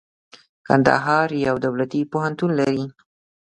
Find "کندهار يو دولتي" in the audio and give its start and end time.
0.67-2.01